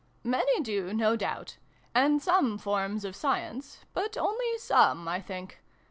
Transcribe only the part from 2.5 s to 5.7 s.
forms of Science; but only some, I think.